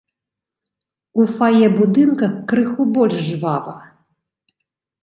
У 1.23 1.27
фае 1.35 1.67
будынка 1.77 2.27
крыху 2.53 2.81
больш 2.97 3.15
жвава. 3.31 3.79